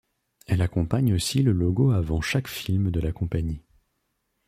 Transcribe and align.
Elle 0.47 0.63
accompagne 0.63 1.13
aussi 1.13 1.43
le 1.43 1.51
logo 1.51 1.91
avant 1.91 2.21
chaque 2.21 2.47
film 2.47 2.89
de 2.89 2.99
la 2.99 3.11
compagnie. 3.11 3.61